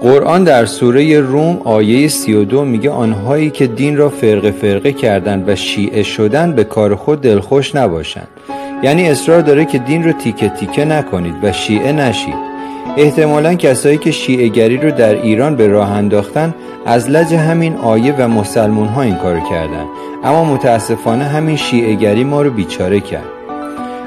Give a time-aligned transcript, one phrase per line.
[0.00, 5.56] قرآن در سوره روم آیه 32 میگه آنهایی که دین را فرقه فرقه کردند و
[5.56, 8.28] شیعه شدن به کار خود دلخوش نباشند.
[8.82, 12.34] یعنی اصرار داره که دین رو تیکه تیکه نکنید و شیعه نشید.
[12.96, 16.54] احتمالا کسایی که شیعه گری رو در ایران به راه انداختن
[16.86, 19.84] از لج همین آیه و مسلمون ها این کار کردن.
[20.24, 23.24] اما متاسفانه همین شیعه گری ما رو بیچاره کرد.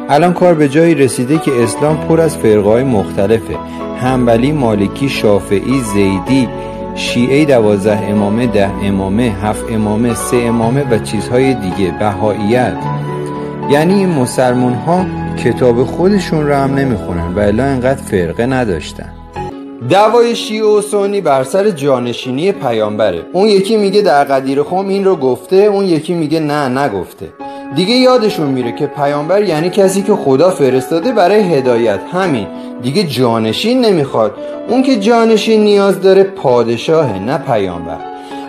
[0.10, 3.56] الان کار به جایی رسیده که اسلام پر از فرقای مختلفه.
[4.04, 6.50] همبلی، مالکی، شافعی، زیدی،
[6.96, 11.92] شیعه دوازده امامه، ده امامه، هفت امامه، سه امامه و چیزهای دیگه.
[12.00, 12.78] بهاییت.
[13.70, 15.06] یعنی این مسلمون ها
[15.44, 19.14] کتاب خودشون رو هم نمی‌خونن و الا انقدر فرقه نداشتن.
[19.90, 23.22] دوای شیعه و سنی بر سر جانشینی پیامبره.
[23.34, 27.30] اون یکی میگه در قدیر خم این رو گفته اون یکی میگه نه نگفته.
[27.76, 32.00] دیگه یادشون میره که پیامبر یعنی کسی که خدا فرستاده برای هدایت.
[32.14, 32.48] همین.
[32.82, 34.36] دیگه جانشین نمی‌خواد.
[34.68, 37.98] اون که جانشین نیاز داره پادشاه نه پیامبر.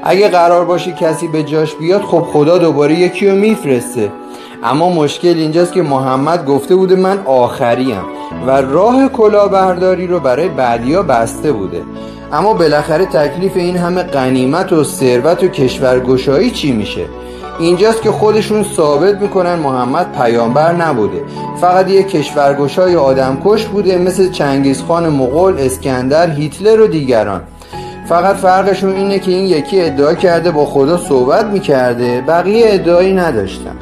[0.03, 4.13] اگه قرار باشه کسی به جاش بیاد خب خدا دوباره یکی رو میفرسته.
[4.63, 8.03] اما مشکل اینجاست که محمد گفته بوده من آخریم
[8.47, 11.83] و راه کلاهبرداری رو برای بعدیا بسته بوده.
[12.33, 17.07] اما بالاخره تکلیف این همه قنیمت و ثروت و کشورگشایی چی میشه؟
[17.59, 21.23] اینجاست که خودشون ثابت می‌کنن محمد پیامبر نبوده.
[21.61, 27.43] فقط یه کشورگشای آدمکش بوده مثل چنگیزخان مغول اسکندر هیتلر و دیگران.
[28.09, 33.77] فقط فرقشون اینه که این یکی ادعا کرده با خدا صحبت می‌کرده بقیه ادعایی نداشتن.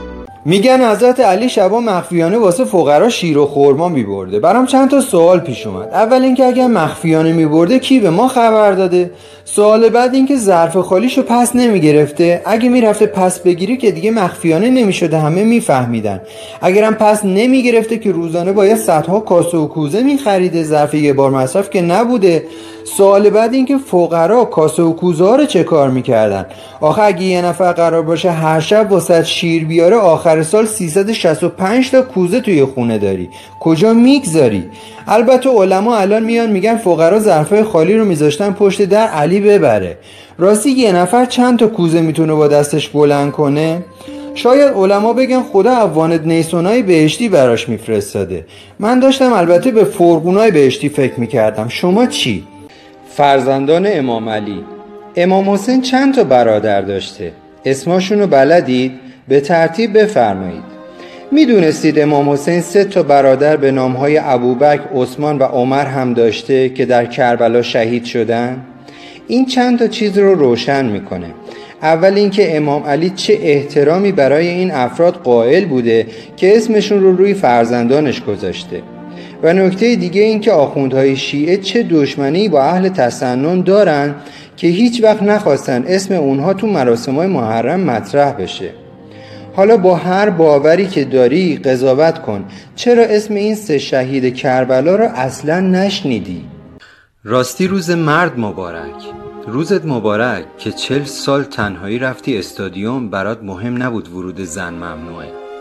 [0.44, 4.40] میگن حضرت علی شبا مخفیانه واسه فقرا شیر و خورما میبرده.
[4.40, 5.88] برام چند تا سوال پیش اومد.
[5.88, 9.10] اول اینکه اگر مخفیانه میبرده کی به ما خبر داده؟
[9.44, 12.42] سوال بعد اینکه ظرف خالیشو پس نمی‌گرفته.
[12.44, 16.20] اگه می‌رفته پس بگیری که دیگه مخفیانه نمی‌شده همه میفهمیدن.
[16.60, 21.70] اگرم پس نمی‌گرفته که روزانه باید صدها کاسه و کوزه میخریده ظرف یه بار مصرف
[21.70, 22.44] که نبوده.
[22.84, 26.46] سوال بعد اینکه فقرا کاسه و کوزه رو چه کار می‌کردن؟
[26.80, 32.02] آخه اگه یه نفر قرار باشه هر شب واسه شیر بیاره آخر سال 365 تا
[32.02, 33.28] کوزه توی خونه داری.
[33.60, 34.64] کجا می‌گذاری؟
[35.06, 39.98] البته علما الان میان میگن فقرا ظرفای خالی رو میذاشتن پشت در علی ببره.
[40.38, 43.84] راستی یه نفر چند تا کوزه می‌تونه با دستش بلند کنه؟
[44.34, 48.46] شاید علما بگن خدا افوانت نیسونای بهشتی براش میفرستاده.
[48.78, 51.68] من داشتم البته به فرقونای بهشتی فکر می‌کردم.
[51.68, 52.44] شما چی؟
[53.16, 54.64] فرزندان امام علی.
[55.16, 57.32] امام حسین چند تا برادر داشته؟
[57.64, 58.92] اسماشون رو بلدید؟
[59.28, 60.62] به ترتیب بفرمایید.
[61.32, 66.86] می‌دونستید امام حسین سه تا برادر به نامهای ابوبکر، عثمان و عمر هم داشته که
[66.86, 68.62] در کربلا شهید شدن؟
[69.28, 71.26] این چند تا چیز رو روشن می‌کنه.
[71.82, 76.06] اول اینکه امام علی چه احترامی برای این افراد قائل بوده
[76.36, 78.82] که اسمشون رو روی فرزندانش گذاشته.
[79.42, 84.14] و نکته دیگه این که آخوندهای شیعه چه دشمنی با اهل تسنن دارن
[84.56, 88.70] که هیچ وقت نخواستن اسم اونها تو مراسم های محرم مطرح بشه.
[89.54, 92.44] حالا با هر باوری که داری قضاوت کن.
[92.76, 96.44] چرا اسم این سه شهید کربلا رو اصلا نشنیدی؟
[97.24, 98.94] راستی روز مرد مبارک.
[99.46, 105.51] روزت مبارک که چل سال تنهایی رفتی استادیوم برات مهم نبود ورود زن ممنوعه.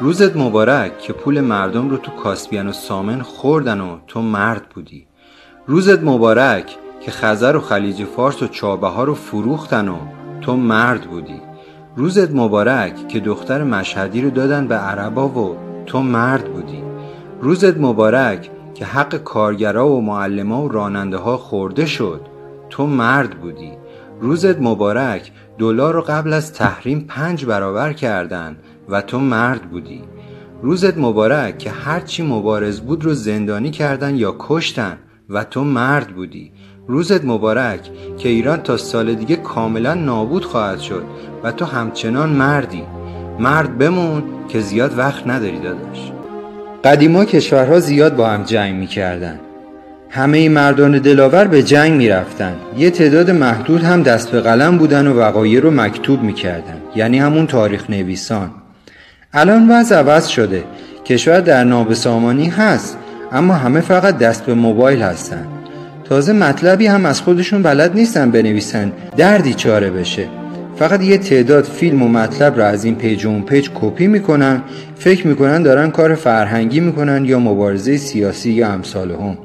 [0.00, 5.06] روزت مبارک که پول مردم رو تو کاسپیان و سامن خوردن و تو مرد بودی.
[5.66, 9.96] روزت مبارک که خزر و خلیج فارس و چابه رو فروختن و
[10.40, 11.40] تو مرد بودی.
[11.96, 15.56] روزت مبارک که دختر مشهدی رو دادن به عربا و
[15.86, 16.82] تو مرد بودی.
[17.40, 22.20] روزت مبارک که حق کارگرا و معلما و راننده ها خورده شد
[22.70, 23.72] تو مرد بودی.
[24.20, 28.56] روزت مبارک دلار رو قبل از تحریم پنج برابر کردن
[28.88, 30.02] و تو مرد بودی.
[30.62, 34.98] روزت مبارک که هرچی مبارز بود رو زندانی کردن یا کشتن
[35.30, 36.52] و تو مرد بودی.
[36.88, 37.80] روزت مبارک
[38.18, 41.02] که ایران تا سال دیگه کاملا نابود خواهد شد
[41.44, 42.82] و تو همچنان مردی.
[43.38, 46.12] مرد بمون که زیاد وقت نداری داداش.
[46.84, 49.40] قدیما کشورها زیاد با هم جنگ می‌کردن.
[50.10, 52.54] همه مردان دلاور به جنگ می‌رفتن.
[52.78, 56.82] یه تعداد محدود هم دست به قلم بودن و وقایع رو مکتوب می‌کردن.
[56.96, 58.50] یعنی همون تاریخ نویسان.
[59.38, 60.64] الان وضع عوض شده.
[61.04, 62.98] کشور در نابسامانی هست
[63.32, 65.46] اما همه فقط دست به موبایل هستن.
[66.04, 68.92] تازه مطلبی هم از خودشون بلد نیستن بنویسن.
[69.16, 70.28] دردی چاره بشه.
[70.78, 74.62] فقط یه تعداد فیلم و مطلب را از این پیج و اون پیج کپی می‌کنن.
[74.98, 79.38] فکر می‌کنن دارن کار فرهنگی می‌کنن یا مبارزه سیاسی یا امثال هم.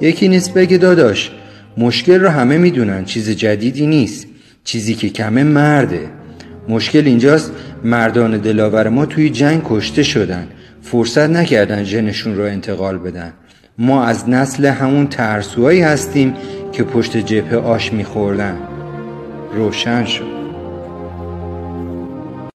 [0.00, 1.30] یکی نیست بگه داداش
[1.78, 4.26] مشکل رو همه می‌دونن چیز جدیدی نیست.
[4.64, 6.19] چیزی که کمه مرده.
[6.68, 7.52] مشکل اینجاست
[7.84, 10.48] مردان دلاور ما توی جنگ کشته شدن.
[10.82, 13.32] فرصت نکردن ژنشون رو انتقال بدن.
[13.78, 16.34] ما از نسل همون ترسوهایی هستیم
[16.72, 18.56] که پشت جبهه آش میخوردن.
[19.54, 20.39] روشن شد.